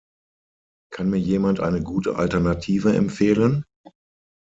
[0.91, 3.65] Kann mir jemand eine gute Alternative empfehlen?